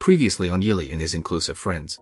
[0.00, 1.98] Previously on Yili and his inclusive friends.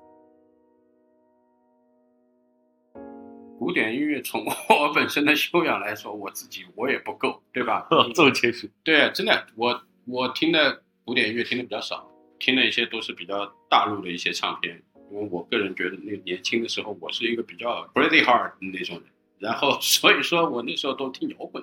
[3.59, 7.89] 古典音乐从我本身的修养来说，我自己我也不够，对吧？
[8.15, 8.71] 这么谦虚。
[8.85, 12.09] 对啊，真的，我我听的古典音乐听的比较少，
[12.39, 14.81] 听的一些都是比较大陆的一些唱片。
[15.11, 19.07] 因为我个人觉得，那个年轻的时候，我是一个比较 pretty hard 的那种人，
[19.41, 21.61] 然后所以说我那时候都听摇滚。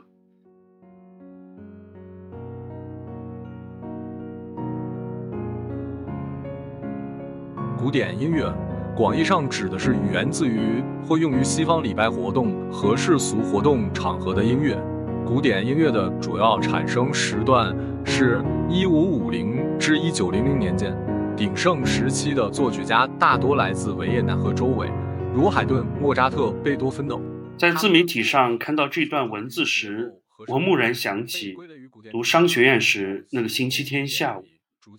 [7.86, 8.52] 古典音乐，
[8.96, 14.76] 广义上指的是源自于或用于西方礼拜活动和世俗活动场合的音乐。
[15.24, 20.98] 古典音乐的主要产生时段是1550至1900年间，
[21.38, 24.90] 鼎盛时期的作曲家大多来自维也纳和周围，
[25.32, 27.22] 如海顿、莫扎特、贝多芬等。
[27.56, 30.12] 在自媒体上看到这段文字时，
[30.48, 31.54] 我蓦然想起
[32.12, 34.44] 读商学院时那个星期天下午，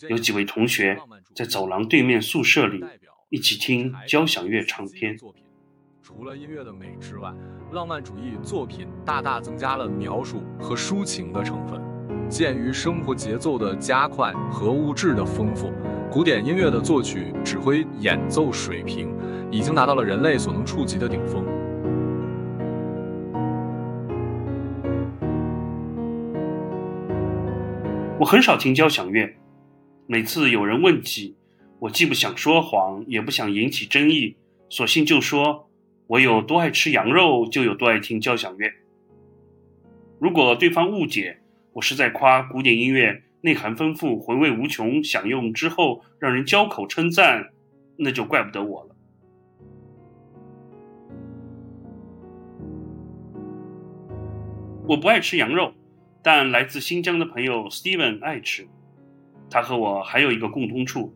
[0.09, 0.99] 有几位同学
[1.35, 2.85] 在走廊对面宿舍里
[3.29, 5.17] 一起听交响乐唱片。
[6.03, 7.33] 除了音乐的美之外，
[7.73, 11.83] 浪漫主义作品大大增加了描述和抒情的成分。
[12.29, 15.73] 鉴于生活节奏的加快和物质的丰富，
[16.11, 19.13] 古典音乐的作曲、指挥、演奏水平
[19.51, 21.45] 已经达到了人类所能触及的顶峰。
[28.19, 29.37] 我很少听交响乐，
[30.09, 31.35] 每次有人问起，
[31.81, 34.37] 我既不想说谎，也不想引起争议，
[34.69, 35.69] 索性就说：
[36.07, 38.71] 我有多爱吃羊肉，就有多爱听交响乐。
[40.21, 41.39] 如果对方误解
[41.73, 47.51] 我是在夸古典音乐内涵丰富、回味无穷，享用之后让人交口称赞，
[47.97, 48.97] 那就怪不得我了。
[54.87, 55.73] 我不爱吃羊肉。
[56.23, 58.67] 但来自新疆的朋友 Steven 爱吃，
[59.51, 61.15] 他和我还有一个共通处，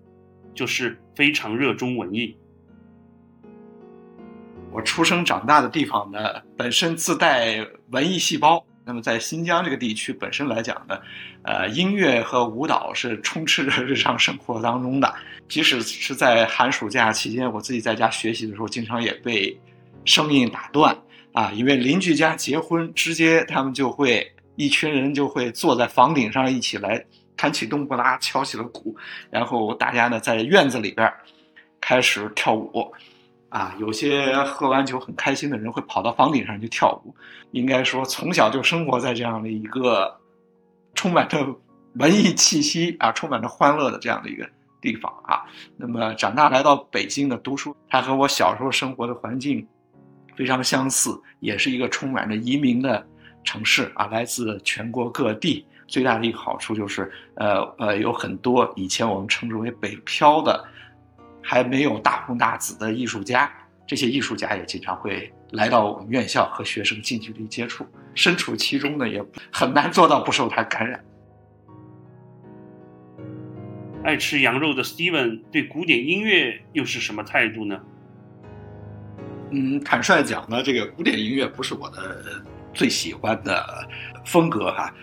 [0.55, 2.37] 就是非常热衷文艺。
[4.73, 6.19] 我出生长大的地方呢，
[6.57, 8.65] 本身自带文艺细胞。
[8.85, 10.99] 那么在新疆这个地区本身来讲呢，
[11.43, 15.15] 呃，音乐和舞蹈是充斥着日常生活当中的。
[15.49, 19.57] 即使是在寒暑假期间，我自己在家学习的时候，经常也被
[20.05, 20.97] 声音打断
[21.33, 24.31] 啊，因为邻居家结婚，直接他们就会。
[24.57, 27.03] 一群人就会坐在房顶上一起来
[27.41, 28.95] 弹起冬不拉，敲起了鼓，
[29.31, 31.11] 然后大家呢在院子里边
[31.81, 32.93] 开始跳舞，
[33.49, 37.17] 啊，有些喝完酒很开心的人会跑到房顶上去跳舞。
[37.53, 40.15] 应该说从小就生活在这样的一个
[40.95, 41.39] 充满着
[41.95, 44.47] 文艺气息啊，充满着欢乐的这样的一个
[44.83, 45.41] 地方啊。
[45.79, 49.67] 那么长大来到北京的读书，它和我小时候生活的环境
[50.37, 53.07] 非常相似，也是一个充满着移民的。
[53.43, 55.65] 城市啊，来自全国各地。
[55.91, 60.65] 最大的一个好处就是，呃呃，有很多以前我们称之为北漂的，
[61.43, 63.53] 还没有大红大紫的艺术家。
[63.89, 67.85] 这些艺术家也经常会来到我们院校和学生近距离接触，
[68.15, 69.21] 身处其中呢，也
[69.53, 71.05] 很难做到不受他感染。
[74.05, 77.81] 爱吃羊肉的 Steven 对古典音乐又是什么态度呢？
[79.51, 82.45] 嗯，坦率讲呢，这个古典音乐不是我的。
[82.73, 83.67] 最喜欢的
[84.25, 84.95] 风格哈，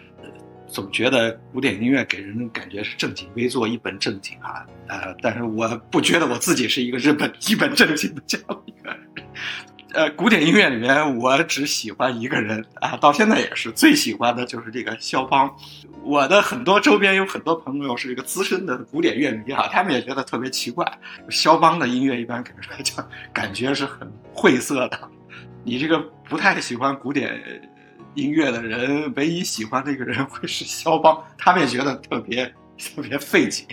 [0.77, 8.95] 总觉得古典音乐给人感觉是正襟危坐、一本正经啊，呃，但是我不觉得我自己是一个日本一本正经的这样一个，
[9.93, 15.51] 呃，古典音乐里面我只喜欢一个人啊，到现在也是最喜欢的就是这个肖邦。
[16.03, 20.85] 我的很多周边有很多朋友是一个资深的古典乐迷啊，他们也觉得特别奇怪，
[21.27, 25.09] 肖邦的音乐一般给人来讲感觉是很晦涩的。
[25.63, 25.99] 你这个
[26.29, 27.33] 不太喜欢古典
[28.17, 33.63] 音乐的人，唯一喜欢的一个人会是肖邦，他们也觉得特别 特别费解。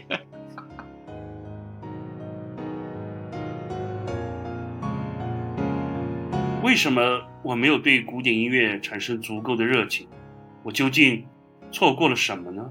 [6.62, 10.06] 为什么我没有对古典音乐产生足够的热情？
[10.62, 11.26] 我究竟
[11.72, 12.70] 错过了什么呢？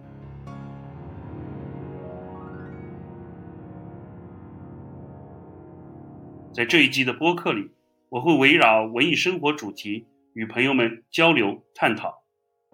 [6.54, 7.72] 在这一季的播客里。
[8.10, 12.24] 我会围绕文艺生活主题与朋友们交流探讨。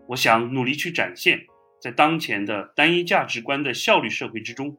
[0.07, 1.45] 我想努力去展现，
[1.81, 4.77] 在当前的单一价值观的效率社会之中，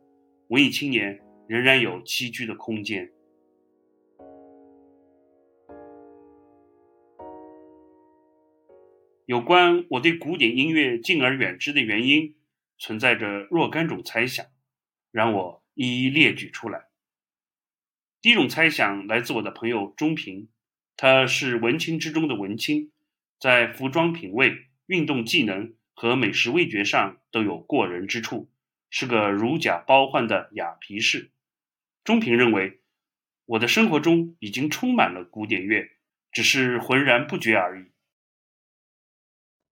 [0.49, 3.13] 文艺青年仍然有栖居的空间。
[9.27, 12.35] 有关我对古典音乐敬而远之的原因，
[12.79, 14.45] 存在着若干种猜想，
[15.13, 16.89] 让我一一列举出来。
[18.21, 20.49] 第一种猜想来自我的朋友钟平，
[21.03, 22.91] 他是文青之中的文青，
[23.39, 24.53] 在服装品味、
[24.85, 28.51] 运动技能和美食味觉上都有过人之处，
[28.91, 31.31] 是个如假包换的雅皮士。
[32.05, 32.81] 钟平认为，
[33.47, 35.89] 我的生活中已经充满了古典乐，
[36.33, 37.87] 只是浑然不觉而已。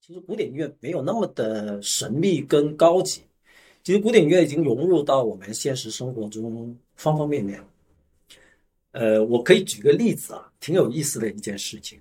[0.00, 3.20] 其实古典乐没有那么的神秘跟高级，
[3.82, 7.62] 其实古典乐已经融入到我们现实生活中方方面面。
[8.98, 12.00] 呃，我可以举个例子啊，挺有意思的一件事情。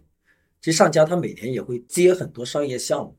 [0.59, 3.15] 其实上家他每年也会接很多商业项目，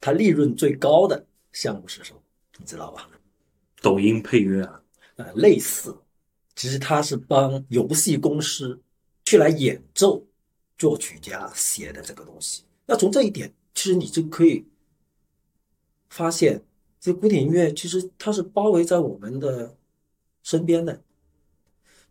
[0.00, 2.22] 他利润最高的项目是什么？
[2.56, 3.06] 你知道吧？
[3.82, 4.82] 抖音配乐啊，
[5.16, 5.94] 呃，类似，
[6.56, 8.80] 其实他是帮游戏公司
[9.26, 10.26] 去来演奏
[10.78, 12.64] 作曲家写的这个东西。
[12.86, 14.64] 那从这一点，其实你就可以
[16.08, 16.64] 发现，
[16.98, 19.76] 这古典音乐其实它是包围在我们的
[20.42, 21.02] 身边的，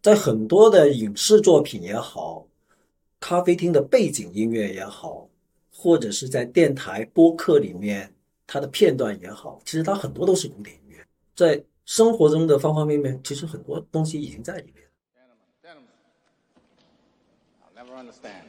[0.03, 2.45] 在很多的影视作品也好，
[3.21, 5.29] 咖啡厅的背景音乐也好，
[5.73, 8.13] 或者是在电台播客里面
[8.45, 14.83] 它的片段也好，其实它很多都是古典音乐，在生活中的方方面面，其实很多东西已经在里面。
[17.63, 18.43] I'll never understand.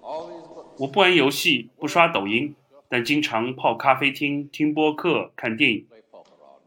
[0.00, 0.66] All these books.
[0.78, 2.54] 我不玩游戏，不刷抖音，
[2.88, 5.84] 但经常泡咖啡厅、听播客、看电影。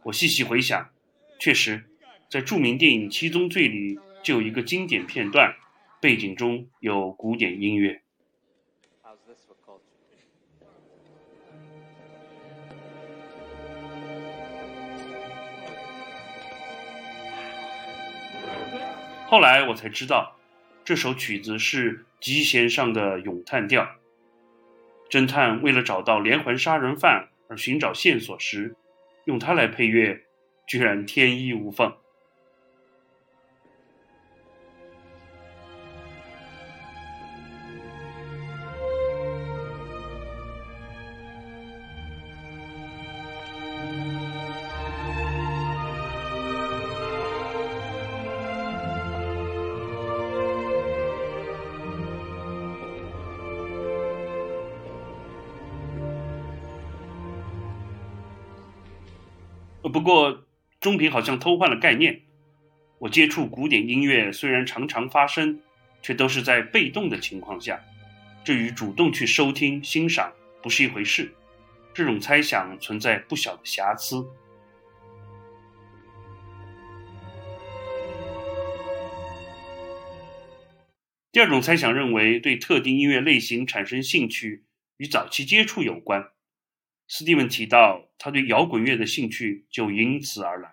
[0.04, 0.90] 我细细回想，
[1.40, 1.86] 确实，
[2.34, 5.54] 在著名电影《七宗罪》里就有一个经典片段，
[6.02, 8.02] 背景中有古典音乐。
[19.28, 20.36] 后来我才知道，
[20.84, 23.88] 这首曲子是极弦上的咏叹调。
[25.08, 28.76] 侦探为了找到连环杀人犯而寻找线索时，
[29.26, 30.24] 用它来配乐，
[30.66, 31.96] 居然天衣无缝。
[60.84, 62.20] 中频好像偷换了概念。
[63.00, 65.62] 我接触古典音乐虽然常常发生，
[66.02, 67.80] 却都是在被动的情况下，
[68.44, 71.34] 这与主动去收听欣赏不是一回事。
[71.94, 74.28] 这种猜想存在不小的瑕疵。
[81.32, 84.66] 第二种猜想认为，对特定音乐类型产生兴趣
[84.98, 86.33] 与早期接触有关。
[87.08, 90.70] 斯蒂文提到，他对摇滚乐的兴趣就因此而来。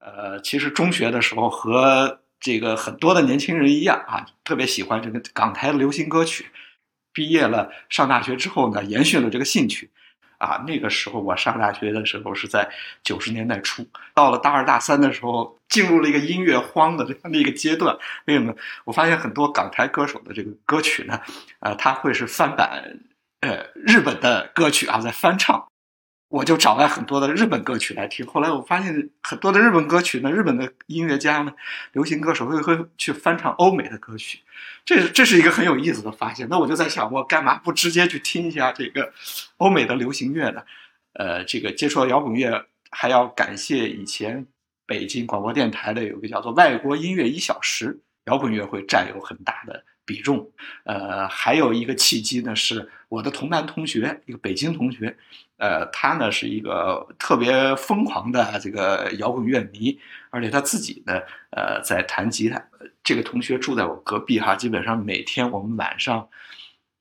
[0.00, 6.46] 呃，其实中学的时候和这个很多的年轻人一样啊，特别喜欢这个港台流行歌曲。
[7.12, 9.90] 毕业了，上大学之后呢，延续了这个兴趣。
[10.38, 12.68] 啊，那个时候我上大学的时候是在
[13.02, 17.96] 九十年代初，到了大二大三的时候，进入了一个音乐荒的这样的一个阶段。
[18.26, 18.54] 为什么？
[18.84, 21.18] 我发现很多港台歌手的这个歌曲呢，
[21.60, 22.98] 呃，他会是翻版
[23.48, 25.66] 呃日本的歌曲啊，在翻唱。
[26.30, 28.26] 我就找来很多的日本歌曲来听。
[28.26, 31.52] 后来我发现很多的日本歌曲呢，日本的音乐家呢，
[31.92, 34.40] 流行歌手会会去翻唱欧美的歌曲，
[34.84, 36.48] 这这是一个很有意思的发现。
[36.50, 39.12] 那我就在想，我干嘛不直接去听一下这个
[39.58, 40.62] 欧美的流行乐呢？
[41.12, 44.44] 呃，这个接触摇滚乐，还要感谢以前
[44.86, 50.50] 北京广播电台的有个叫做“外国音乐一小时”，摇滚乐会占有很大的比重。
[50.84, 55.16] 呃，还有一个契机呢，是我的同班同学，一个北京同学。
[55.56, 59.96] 呃，他呢是一个特别疯狂的这个摇滚乐迷，
[60.30, 61.20] 而且他自己呢，
[61.50, 62.60] 呃，在弹吉他。
[63.04, 66.28] 这个同学住在我隔壁哈，基本上每天我们晚上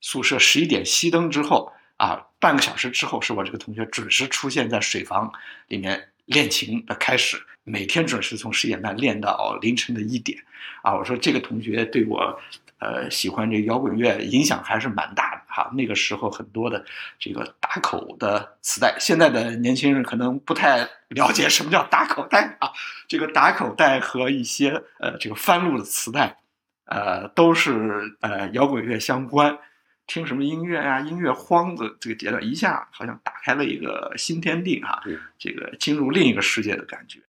[0.01, 5.33] 宿舍十一点熄灯之后啊，半个小时之后，是我这个同学准时出现在水房
[5.67, 10.37] 里面练琴的开始，每天准时从十点半练到凌晨的一点
[10.83, 10.95] 啊。
[10.95, 12.39] 我说这个同学对我。
[12.83, 15.71] 呃，喜欢这摇滚乐影响还是蛮大的哈。
[15.73, 16.83] 那个时候很多的
[17.17, 22.69] 这个打口的磁带，现在的年轻人可能不太了解什么叫打口袋啊。
[23.07, 26.39] 这个打口袋和一些呃这个翻录的磁带，
[26.83, 29.57] 呃都是呃摇滚乐相关。
[30.05, 30.99] 听什么音乐、啊？
[30.99, 35.01] 音乐荒的这个阶段，一下好像打开了一个新天地哈。
[35.39, 37.19] 这个进入另一个世界的感觉，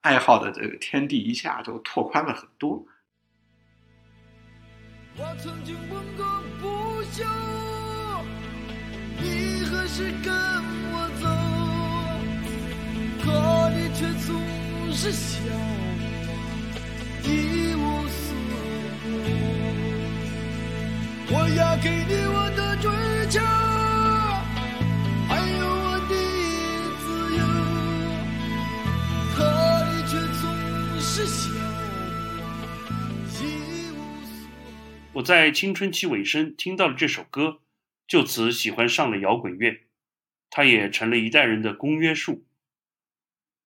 [0.00, 2.82] 爱好的这个天地一下就拓宽了很多。
[5.18, 6.24] 我曾经问过
[6.60, 7.22] 不休，
[9.20, 10.32] 你何时跟
[10.92, 11.24] 我走？
[13.22, 13.26] 可
[13.76, 14.28] 你却总
[14.92, 15.50] 是笑我
[17.22, 17.30] 一
[17.74, 18.24] 无所
[19.28, 19.30] 有。
[21.34, 22.86] 我要给你我的追
[23.30, 23.38] 求，
[35.22, 37.60] 在青春期尾声听到了这首歌，
[38.06, 39.86] 就此喜欢上了摇滚乐，
[40.50, 42.44] 它也成了一代人的公约数。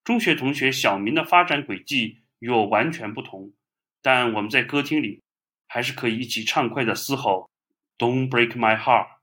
[0.04, 3.52] 中学同学小明的发展轨迹与我完全不同，
[4.00, 5.22] 但我们在歌厅里
[5.66, 7.50] 还是可以一起畅快的嘶吼
[7.98, 9.15] "Don't break my heart"。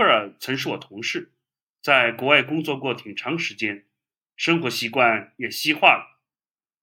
[0.00, 1.30] 贝尔曾是我同事，
[1.82, 3.84] 在国外工作过挺长时间，
[4.34, 6.22] 生活习惯也西化了。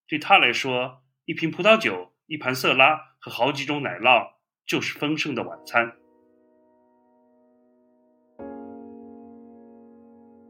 [0.07, 4.33] 对他来说，一瓶葡萄酒、一盘色拉和好几种奶酪
[4.67, 5.91] 就是丰盛的晚餐。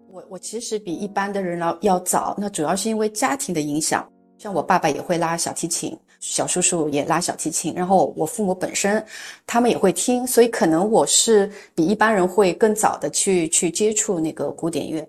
[0.09, 4.11] 我我其实比一般的人要要早，那主要是因为家庭的影响。
[4.37, 9.03] 像我爸爸也会拉小提琴，小叔叔也拉小提琴，然后我父母本身
[9.45, 15.07] 他们也会听，所以可能我是比一般人会更早的去去接触那个古典乐。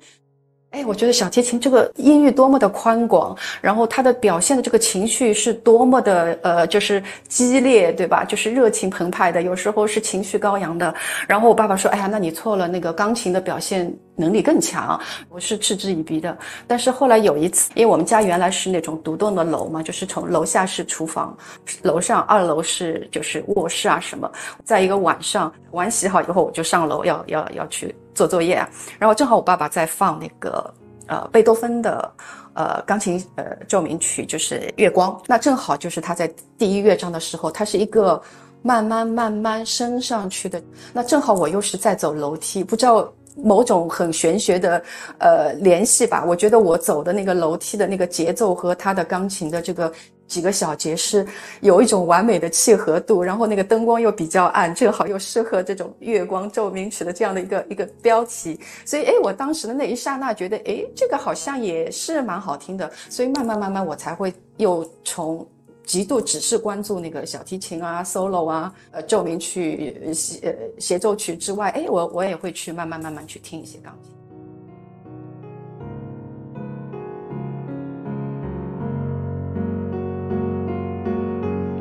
[0.71, 8.23] 哎，我觉得小提琴这个音域多么的宽广，然后它的表现的这个情绪是多么的呃，就是激烈，对吧？
[8.23, 10.95] 就是热情澎湃的，有时候是情绪高扬的。
[11.27, 16.37] 然后我爸爸说：“哎呀，那你错了，那个钢琴的表现能力更强。”我是嗤之以鼻的。
[16.67, 21.37] 但是后来有一次，因为我们家原来是那种独栋的楼嘛，就是从楼下是厨房，
[21.83, 24.31] 楼上二楼是就是卧室啊什么。
[24.65, 30.75] 在一个晚上碗洗好以后，我就上楼要要要去做作业啊，然后正好我爸爸在放那个
[31.07, 32.13] 呃贝多芬的
[32.55, 35.19] 呃钢琴呃奏鸣曲，就是月光。
[35.27, 38.21] 那正好就是他在第一乐章的时候，它是一个
[38.63, 40.61] 慢慢慢慢升上去的。
[40.93, 43.13] 那正好我又是在走楼梯，不知道。
[43.43, 44.83] 某种很玄学的
[45.19, 49.93] 呃联系吧，我觉得我走的那个楼梯的那个节奏和他的钢琴的这个
[50.27, 51.27] 几个小节是
[51.61, 65.47] 有一种完美的契合度，然后那个灯光又比较暗，正好又适合这种月光奏鸣曲的这样的一个一个标题，所以哎，我当时的那一刹那觉得哎，这个好像也是蛮好听的，所以慢慢慢慢我才会又从。
[65.89, 74.13] 极度只是关注那个小提琴啊、solo 啊、呃奏鸣曲、协呃协奏曲之外，哎，我我也会去慢慢慢慢去听一些钢琴。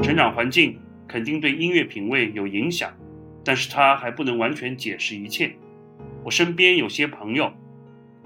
[0.02, 2.90] 成长环境肯定对音乐品味有影响，
[3.44, 5.54] 但是它还不能完全解释一切。
[6.24, 7.52] 我身边有些朋友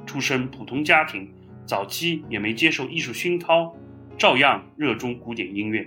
[0.05, 1.33] 出身普通家庭，
[1.65, 3.75] 早期也没接受艺术熏陶，
[4.21, 5.83] 照样热衷古典音乐。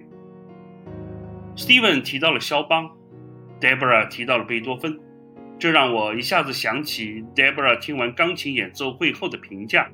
[1.56, 2.90] Steven 提到了肖邦
[3.60, 4.98] ，Deborah 提到了贝多芬，
[5.56, 9.88] 这让我一下子想起 Deborah 听完钢琴演奏会后的评价。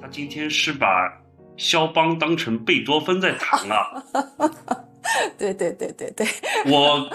[0.00, 1.12] 他今天是把
[1.56, 4.04] 肖邦当成贝多芬在弹啊！
[5.36, 6.24] 对对对对对，
[6.66, 7.10] 我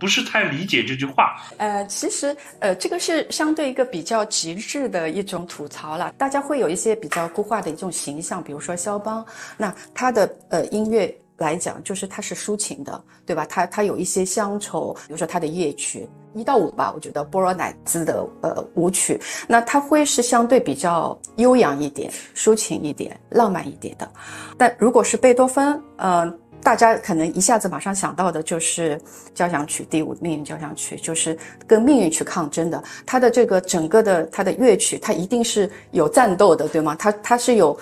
[0.00, 1.36] 不是太理解这句话。
[1.58, 6.12] 呃，其实呃，这个是相对一个比较极致的一种吐槽了。
[6.16, 9.24] 大家会有一些比较固化的一种形象，比如说肖邦，
[9.58, 13.44] 那他的呃音乐来讲，就是他是抒情的，对吧？
[13.44, 24.10] 他他有一些乡愁，比如说他的夜曲一到五吧，我觉得波罗乃兹的呃舞曲，那他会是相对比较悠扬一点、抒情一点、浪漫一点的。
[24.56, 26.32] 但如果是贝多芬，呃。
[26.62, 29.00] 大家可能一下子马上想到的就是
[29.34, 31.36] 交响曲第五命运交响曲，就是
[31.66, 32.82] 跟命运去抗争的。
[33.06, 36.94] 它的这个整个的它的乐曲，它一定是有战斗的，对吗？
[36.98, 37.78] 它它是有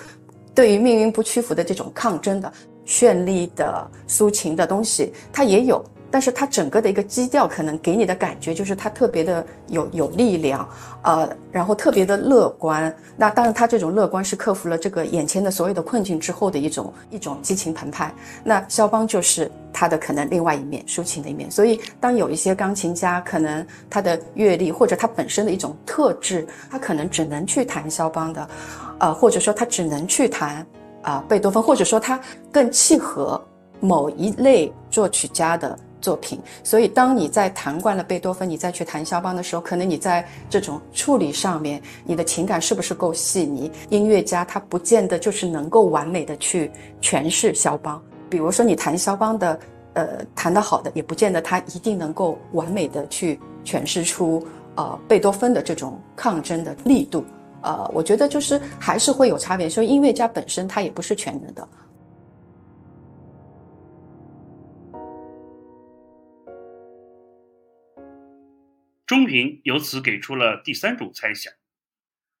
[0.55, 2.51] 对于命运不屈服的这种抗争的，
[2.85, 5.83] 绚丽的抒情的东西，它也有。
[6.11, 10.67] 但是它整个的一个基调，可能给你的感觉就是它特别的有有力量，
[11.03, 12.93] 呃，然后特别的乐观。
[13.15, 18.13] 那当然，他这种乐观是克服了这个眼前的所有的困境之后的一种一种激情澎湃。
[18.43, 21.49] 那肖邦就是他的可能另外一面，抒情的一面。
[21.51, 28.49] 所以，当有一些钢琴家可能他的阅历或者他本身的一种特质，他可能只能去弹肖邦的，
[28.99, 30.65] 呃，或者说他只能去弹
[31.01, 32.19] 啊、贝多芬，或者说他
[32.51, 33.39] 更契合
[33.79, 35.77] 某一类作曲家的。
[36.01, 43.71] 作品，所以当你在弹惯了贝多芬，你再去弹肖邦的时候，可能你在这种处理上面，你的情感是不是够细腻？
[43.89, 48.01] 音乐家他不见得就是能够完美的去诠释肖邦。
[48.29, 49.59] 比如说你弹肖邦的，
[49.93, 57.23] 呃，弹得好的，也不见得他一定能够完美的去诠释出呃贝多芬的这种抗争的力度。
[57.61, 61.67] 呃，我觉得就是还是会有差别，所以音乐家本身他也不是全能的。
[69.09, 71.51] 中评由此给出了第三种猜想：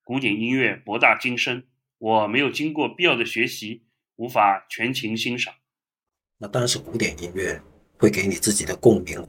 [0.03, 1.63] 古典音乐博大精深，
[1.97, 3.81] 我没有经过必要的学习，
[4.17, 5.51] 无法全情欣赏。
[6.37, 7.59] 那当然是古典音乐
[7.97, 9.27] 会给你自己的共鸣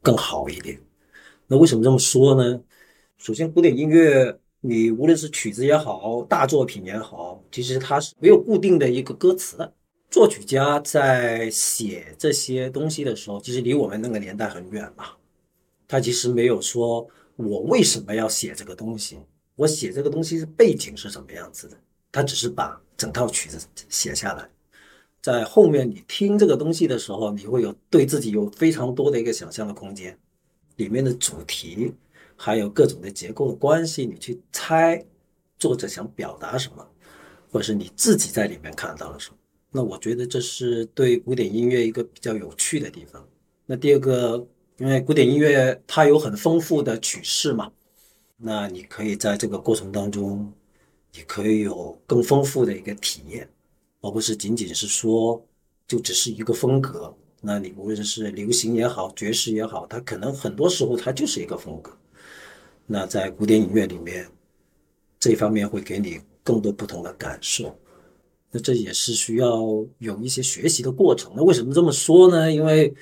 [0.00, 0.80] 更好一点。
[1.46, 2.62] 那为什么这么说呢？
[3.18, 9.74] 首先，古典音乐你无论是曲子也好，大作品也好，其实它是没有固定的一个歌词的。
[10.08, 15.16] 作曲家在写这些东西的时候，其实离我们那个年代很远嘛。
[15.92, 17.06] 他其实没有说
[17.36, 19.18] 我为什么要写这个东西，
[19.56, 21.76] 我写这个东西是背景是什么样子的，
[22.10, 23.58] 他只是把整套曲子
[23.90, 24.48] 写下来。
[25.20, 30.18] 在后面你听这个东西的时候，你会有对自己有非常多的一个想象的空间，
[30.76, 31.92] 里面的主题，
[32.36, 35.04] 还有各种的结构的关系，你去猜
[35.58, 36.88] 作者想表达什么，
[37.50, 39.36] 或者是你自己在里面看到了什么。
[39.70, 43.22] 那我觉得这是对古典音乐一个比较有趣的地方。
[43.66, 44.46] 那第二个，
[44.78, 47.70] 因为古典音乐它有很丰富的曲式嘛，
[48.36, 50.52] 那你可以在这个过程当中，
[51.14, 53.48] 你可以有更丰富的一个体验。
[54.00, 55.40] 而不是仅仅是说
[55.86, 57.14] 就只是一个风格。
[57.40, 61.96] 那你无论是流行也好，爵士也好，它可能很多时候它就是一个风格。
[62.84, 64.28] 那在古典音乐里面，
[65.20, 67.78] 这方面会给你更多不同的感受。
[68.50, 69.60] 那这也是需要
[69.98, 71.32] 有一些学习的过程。
[71.36, 72.52] 那为什么这么说呢？
[72.52, 72.92] 因为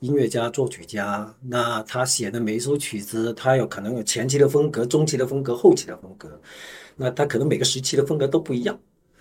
[0.00, 6.40] 音乐家、作曲家，那他写的每一首曲子，他有可能有前期的风格、中期的风格、后期的风格。
[6.96, 8.78] 那他可能每个时期的风格都不一样。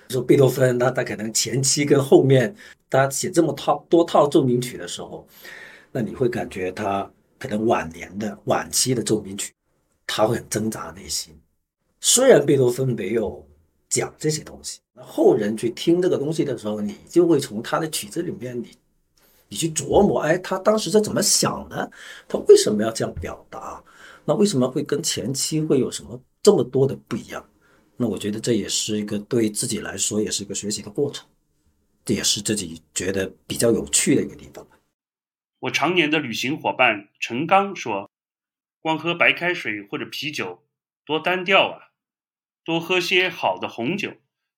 [0.10, 2.53] 说贝多芬，他他可能前期跟后面，
[2.89, 5.25] 他写这么套多套奏鸣曲的时候，
[5.91, 9.53] 那你会感觉他可能晚年的晚期的奏鸣曲，
[10.05, 11.34] 他会很挣扎内心。
[12.01, 13.44] 虽然贝多芬没有
[13.89, 18.67] 讲这些东西，那后人去听这个东西的时候，你就会从他的曲子里面，你
[19.55, 21.89] 你去琢磨，哎，他当时是怎么想的？
[22.27, 23.81] 他为什么要这样表达？
[24.25, 27.50] 那为什么会跟前期会有什么这么多的不一样？
[27.96, 31.25] 那我觉得这也是一个对自己来说也是一个学习的过程，
[32.03, 34.68] 这也是自己觉得比较有趣的一个地方。
[35.59, 38.11] 我常年的旅行伙伴陈刚说
[38.83, 40.65] ：“光喝白开水或者啤酒
[41.05, 41.79] 多单调啊，
[42.65, 44.11] 多喝些好的红酒，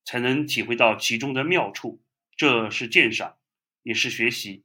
[0.04, 2.02] 才能体会到其中的妙处。
[2.36, 3.36] 这是鉴赏，
[3.84, 4.64] 也是学习。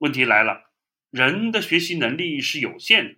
[0.00, 0.70] 问题来了，
[1.10, 3.14] 人的学习能力是有限的，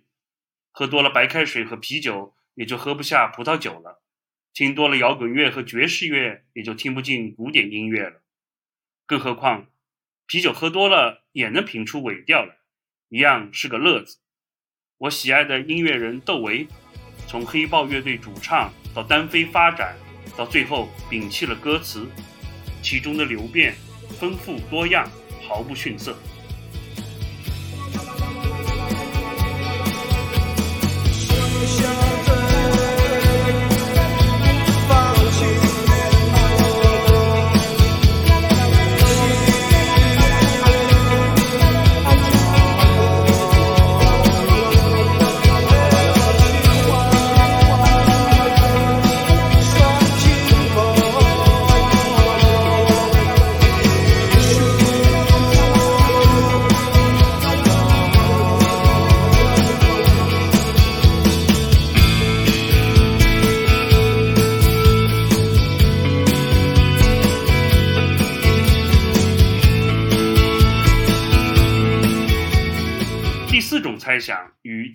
[0.71, 4.01] 喝多了白开水和啤酒，也就喝不下葡萄酒了。”
[4.53, 8.21] 听多了摇滚乐和爵士乐，也就听不进古典音乐了。
[9.05, 9.71] 更何况，
[10.27, 12.57] 啤酒喝多了也能品出尾调来，
[13.07, 14.17] 一样是个乐子。
[14.97, 16.67] 我喜爱的音乐人窦唯，
[17.27, 19.95] 从黑豹乐队主唱到单飞发展，
[20.37, 22.05] 到最后摒弃了歌词，
[22.83, 23.73] 其中的流变
[24.19, 25.09] 丰富多样，
[25.41, 26.15] 毫不逊色。
[31.65, 32.12] 第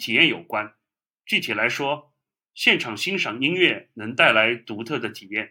[0.08, 0.66] 体验有关，
[1.26, 2.10] 具体来说，
[2.54, 5.46] 现场欣赏音乐能带来独特的体验。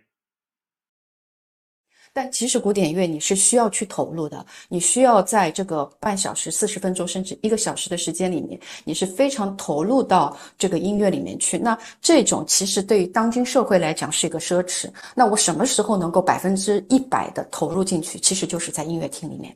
[2.11, 11.59] 但其实古典乐你是需要去投入的，你需要在这个半小时、四十分钟甚至一个小时的时间里面，你是非常投入到这个音乐里面去。
[11.59, 14.91] 那这种其实对于当今社会来讲是一个奢侈。
[15.15, 18.17] 那我什么时候能够百分之一百的投入进去？
[18.17, 19.55] 其实就是在音乐厅里面。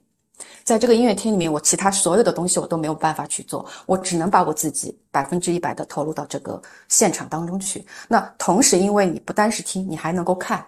[0.64, 7.86] 在这个音乐厅里面，我其他所有的东西我都没有办法去做，我只能把我自己百分之一百的投入到这个现场当中去。
[8.08, 10.66] 那同时，因为你不单是听，你还能够看，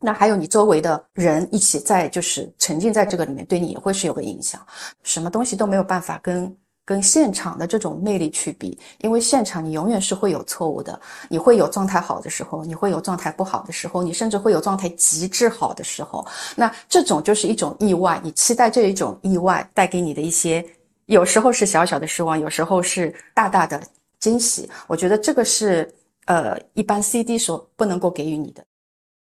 [0.00, 4.60] 那还有你周围的人一起在就是沉浸在这个里面，对你也会是有个影响。
[5.02, 16.26] 什么东西都没有办法跟跟现场的这种魅力去比，因为现场你永远是会有错误的，你会有状态好的时候，你会有状态不好的时候，你甚至会有状态极致好的时候。
[16.56, 20.64] 那这种就是一种意外，你期待这一种意外带给你的一些，
[21.06, 23.80] 有时候是小小的失望，有时候是大大的
[24.18, 24.68] 惊喜。
[24.88, 25.88] 我觉得这个是
[26.26, 28.64] 呃一般 CD 所不能够给予你的。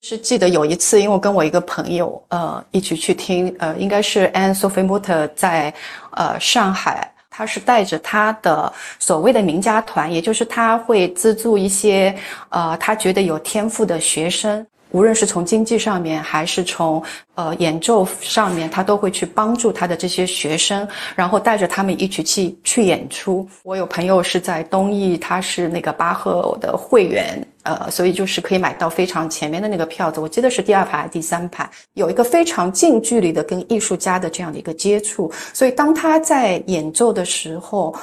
[0.02, 5.74] 是记得有一次，因为我跟我一个朋友呃一起去听呃应该是 Anne Sophie Mutter 在
[6.12, 7.13] 呃上海。
[7.39, 12.13] 他是带着他的所谓的名家团，也就是他会资助一些
[12.49, 14.67] 呃他觉得有天赋的学生。
[14.91, 17.02] 无论是从经济上面，还是从
[17.36, 23.47] 呃演奏上面，他都会去帮助他的这些学生，然后带着他们一起去去演出。
[23.63, 35.32] 我有朋友是在东艺，他是那个巴赫的会员，呃，所以就是可以买到非常前面的那个票子，我记得是第二排、第三排，有一个非常近距离的跟艺术家的这样的一个接触。
[35.54, 37.95] 所以当他在演奏的时候，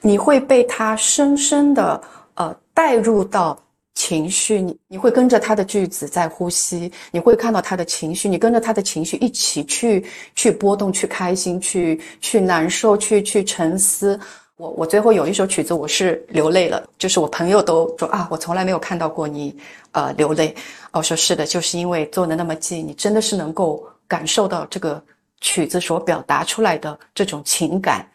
[0.00, 2.00] 你会被他深深的
[2.34, 3.56] 呃带入到。
[3.94, 10.04] 情绪，你你会跟着他的句子在呼吸，你会看到他的情绪，你跟着他的情绪一起去
[10.34, 14.18] 去波动，去开心，去去难受，去去沉思。
[14.56, 19.56] 我我最后有一首曲子，我是流泪了，就是我朋友都说啊，我从来没有看到过你
[19.92, 20.54] 呃流泪。
[20.92, 25.02] 我说是的，就是因为坐的那么近，你真的是能够感受到这个
[25.40, 28.08] 曲子所表达出来的这种情感，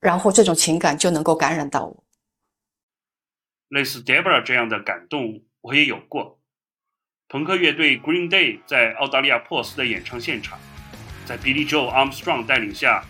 [0.00, 1.96] 然后这种情感就能够感染到我。
[3.68, 6.40] 类似 Deborah 这样的感动，我也有过。
[7.28, 10.58] 朋克乐队 Green Day 在澳大利亚珀斯的演唱现场，
[11.26, 13.04] 在 Billy Joe Armstrong 带领下，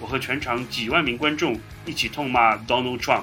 [0.00, 3.22] 我和全场几万名观众一起痛骂 Donald Trump。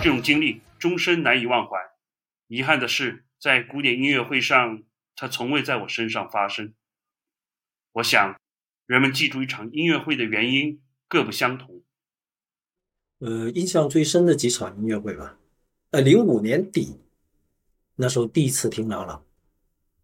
[0.00, 1.76] 这种经历终身难以忘怀。
[2.46, 4.84] 遗憾的是，在古典音乐会上，
[5.16, 6.74] 它从未在我身上发生。
[7.94, 8.38] 我想，
[8.86, 11.73] 人们记住一场音乐会的原因各不相同。
[13.24, 15.34] 呃，印象最深的几场音乐会吧。
[15.92, 16.94] 呃，零五年底，
[17.96, 19.24] 那时候第一次听郎朗，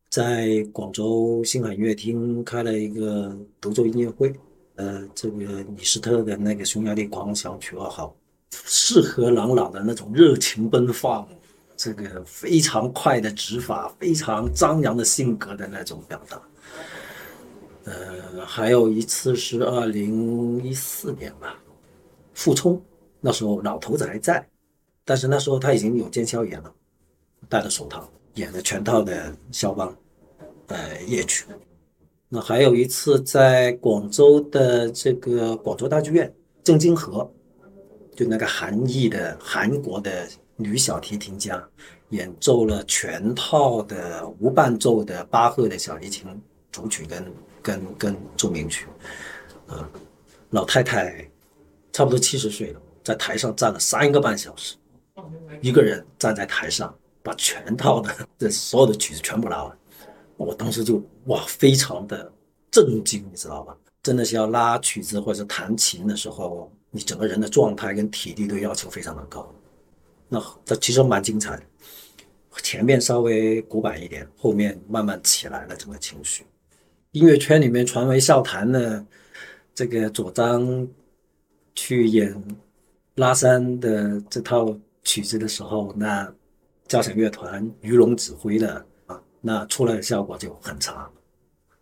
[0.08, 4.32] 在广州星海音乐厅开了一个独奏音乐会。
[4.76, 8.16] 呃，这个李斯特的那个匈牙利狂想曲二号，
[8.64, 11.28] 适合郎朗的那种热情奔放，
[11.76, 16.40] 这个非常快的指法，非常张扬的性格的那种表达。
[17.84, 21.60] 呃，还有一次是二零一四年吧，
[22.32, 22.82] 傅聪，
[23.20, 24.46] 那时候老头子还在，
[25.04, 26.72] 但是那时候他已经有腱鞘炎了，
[27.48, 29.94] 戴着手套演的全套的肖邦，
[30.68, 31.44] 呃夜曲。
[32.28, 37.28] 那还有一次在广州的这个广州大剧院，郑金河，
[38.14, 41.62] 就那个韩裔的韩国的女小提琴家，
[42.10, 46.26] 演奏了全套的无伴奏的巴赫的小提琴
[46.70, 48.86] 主曲跟跟跟奏鸣曲，
[49.66, 49.90] 啊，
[50.50, 51.28] 老太太
[51.92, 54.76] 差不多七十岁了，在台上站了三个半小时，
[55.60, 59.78] 一个人站在台上把全套的 这所有的曲子全部拉完，
[60.36, 62.30] 我当时就哇，非常的
[62.70, 63.76] 震惊，你知道吧？
[64.02, 69.52] 真的是要拉曲子或者弹琴的时候，你整个人的状态跟体力都要求非常的高。
[70.28, 71.62] 那这其实蛮精彩的，
[72.62, 76.46] 前面稍微古板一点，后面慢慢起来了整个情绪。
[77.12, 79.04] 音乐圈里面传为笑谈的
[79.74, 80.86] 这个左张
[81.74, 82.32] 去演
[83.16, 86.32] 拉山的这套曲子的时候，那
[86.86, 91.10] 交响乐团于龙指挥的啊，那出来的效果就很差。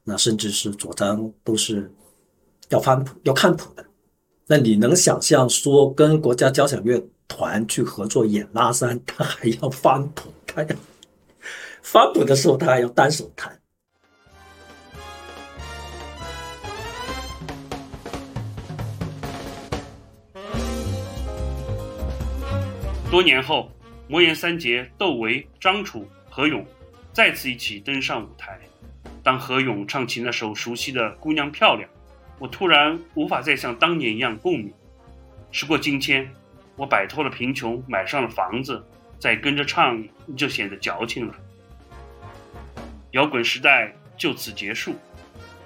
[0.05, 1.91] 那甚至是左张都是
[2.71, 3.85] 要翻谱、要看谱的。
[4.47, 10.77] 那你能想象说跟国家交响乐团去合作演拉山，他还要翻谱，他要
[11.83, 13.58] 翻谱的时候他还要单手弹。
[23.11, 23.73] 多年后，
[24.07, 26.63] 魔岩三杰窦唯、张楚、何勇
[27.11, 28.61] 再次一起登上舞台。
[29.23, 31.89] 当何勇唱起那首熟悉的《姑娘漂亮》，
[32.39, 34.71] 我突然无法再像当年一样共鸣。
[35.51, 36.31] 时过境迁，
[36.77, 38.85] 我摆脱了贫穷，买上了房子，
[39.19, 41.35] 再跟着唱就显得矫情了。
[43.13, 44.95] 摇滚时代就此结束，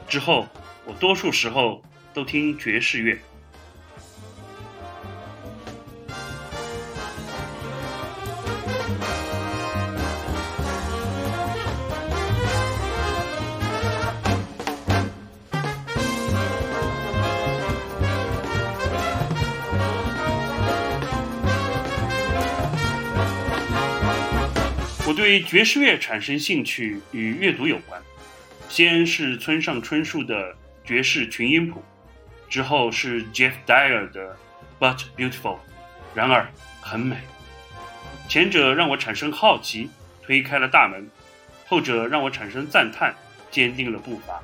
[0.07, 0.47] 之后
[0.87, 1.83] 我多数时候
[2.15, 3.19] 都听爵士乐。
[25.33, 27.99] 对爵士乐产生兴趣与阅读有关。
[28.69, 31.83] 先是村上春树的爵士群音谱，
[32.51, 34.37] 之后是 Jeff Dyer 的
[34.79, 35.57] But Beautiful，
[36.15, 36.47] 然而
[36.83, 37.17] 很美。
[38.29, 39.89] 前者让我产生好奇，
[40.23, 41.07] 推开了大门；
[41.67, 43.15] 后者让我产生赞叹，
[43.51, 44.39] 坚定了步伐。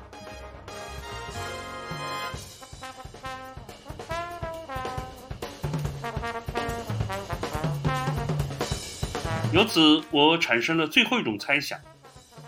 [9.51, 11.79] 由此，我产生了最后一种猜想：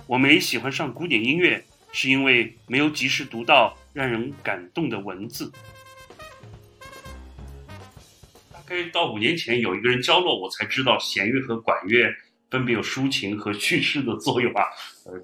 [0.05, 5.51] 我没喜欢上古典音乐，是因为没有及时读到让人感动的文字。
[8.53, 12.07] 大概到五年前，有一个人教了我，才知道弦乐和管乐
[12.51, 14.63] 分别有抒情和叙事的作用啊，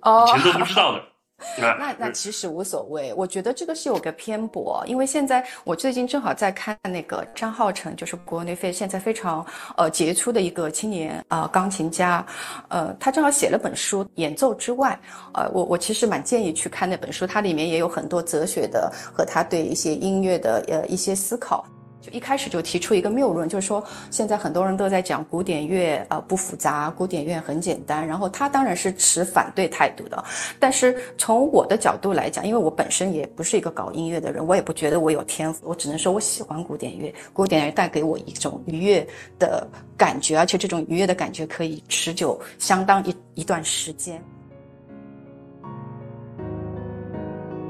[0.01, 1.07] 呃，以前都不知道的。
[1.58, 9.45] 那那其实无所谓，我觉得这个是有个偏颇，因为现在我最近正好在看那个张浩成，就是国内非现在非常
[9.78, 12.26] 呃杰出的一个青年啊、呃、钢琴家，
[12.69, 15.00] 呃，他正好写了本书《演奏之外》，
[15.36, 21.63] 呃，我我其实蛮建议去看那本书，它里面也有很多哲学的和他对一些音乐的呃一些思考。
[21.99, 30.23] 就一开始就提出一个谬论，就是说现在很多人都在讲古典乐呃不复杂，古典乐很简单，然后他当然是持反对态度的。
[30.60, 39.05] 但是从我的角度来讲，因为我本身也不是一个搞音乐的人，我也不觉得我有天赋，我只能说我喜欢古典乐，古典乐带给我一种愉悦
[39.39, 44.23] 的感觉，而且这种愉悦的感觉可以持久相当一一段时间。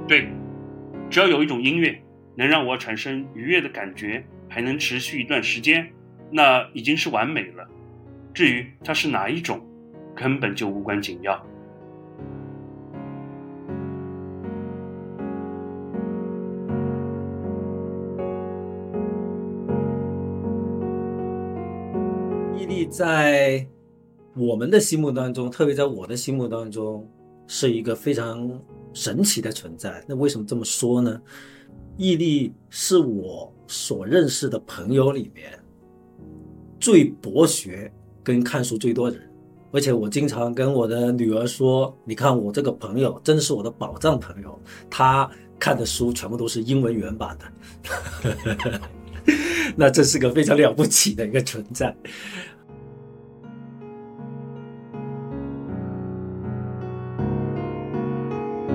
[0.08, 0.28] 对，
[1.10, 1.98] 只要有一种音乐。
[2.38, 5.91] 能让我产生愉悦的感觉，还能持续一段时间，
[6.30, 7.67] 那已经是完美了。
[8.32, 9.60] 至于它是哪一种，
[10.15, 11.43] 根本就无关紧要。
[22.56, 23.65] 毅力在
[24.36, 27.10] 我们的心目当中，特别在我的心目当中，
[27.47, 28.47] 是一个非常
[28.93, 30.04] 神奇的存在。
[30.08, 31.19] 那为什么这么说呢？
[31.98, 35.52] 毅力是我所认识的朋友里面
[36.80, 37.92] 最博学
[38.24, 39.28] 跟看书最多的人，
[39.72, 44.60] 而且我经常跟我的女儿说：“你看我这个朋友真是我的宝藏朋友，
[44.92, 48.80] 他看的书全部都是英文原版的。
[49.76, 51.96] ”那这是个非常了不起的一个存在。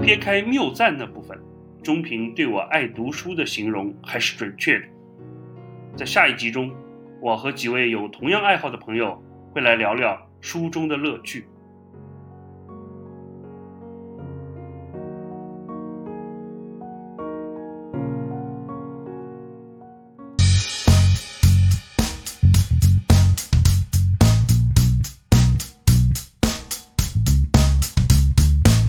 [0.03, 1.39] 撇开谬赞那部分。
[1.83, 4.87] 中平对我爱读书的形容还是准确的。
[5.97, 6.73] 在下一集中，
[7.21, 9.21] 我和几位有同样爱好的朋友
[9.53, 11.45] 会来聊聊书中的乐趣。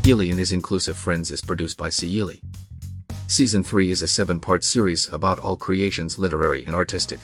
[0.05, 2.07] Ely and his inclusive friends is produced by C.
[2.07, 2.39] Ely.
[3.27, 7.19] Season 3 is a seven part series about all creations literary and artistic.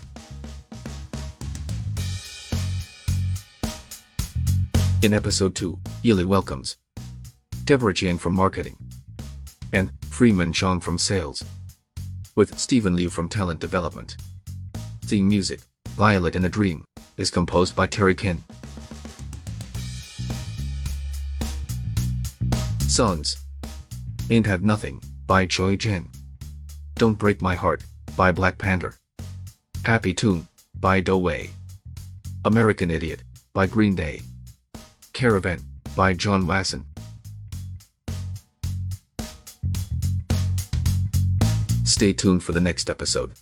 [5.04, 6.78] In episode 2, Ely welcomes
[7.64, 8.76] Deborah Jiang from marketing
[9.72, 11.44] and Freeman Chong from sales,
[12.36, 14.18] with Stephen Liu from talent development.
[15.06, 15.60] Theme music,
[15.90, 16.86] Violet in a Dream,
[17.18, 18.44] is composed by Terry Kin.
[22.88, 23.38] Songs
[24.32, 26.10] Ain't Have Nothing by Choi Jin.
[26.96, 27.84] Don't Break My Heart
[28.18, 28.96] by Black Panther.
[29.86, 30.48] Happy Tune
[30.80, 31.52] by Do Wei.
[32.46, 33.22] American Idiot
[33.54, 34.22] by Green Day.
[35.14, 35.60] Caravan
[35.96, 36.84] by John Wasson.
[41.84, 43.34] Stay tuned for the next episode.